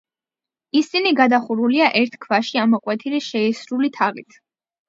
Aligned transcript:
ისინი 0.79 1.11
გადახურულია 1.19 1.89
ერთ 2.01 2.17
ქვაში 2.25 2.63
ამოკვეთილი 2.65 3.23
შეისრული 3.29 3.93
თაღით. 4.01 4.43